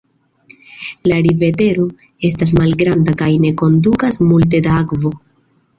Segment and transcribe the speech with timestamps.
[1.11, 1.85] La rivereto
[2.31, 5.19] estas malgranda kaj ne kondukas multe da akvo.